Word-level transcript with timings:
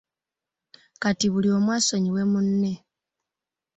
Kati 1.01 1.25
bulu 1.33 1.47
omu 1.57 1.69
asonyiiwe 1.77 2.21
munne. 2.31 2.73